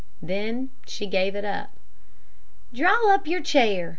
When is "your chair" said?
3.27-3.89